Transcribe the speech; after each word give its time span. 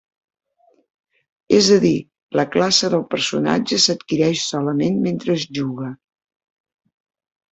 És 1.57 1.67
a 1.73 1.77
dir, 1.83 1.91
la 2.39 2.45
classe 2.55 2.89
del 2.93 3.03
personatge 3.11 3.79
s'adquireix 3.83 4.47
solament 4.53 4.99
mentre 5.05 5.35
es 5.41 5.47
juga. 5.59 5.91